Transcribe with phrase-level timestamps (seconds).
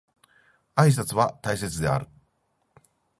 [0.75, 2.07] 挨拶は大切である